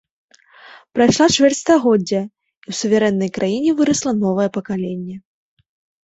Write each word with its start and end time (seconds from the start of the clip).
Прайшла 0.95 1.25
чвэрць 1.35 1.57
стагоддзя, 1.63 2.21
і 2.23 2.67
ў 2.67 2.77
суверэннай 2.79 3.29
краіне 3.35 3.71
вырасла 3.81 4.11
новае 4.23 4.47
пакаленне. 4.57 5.15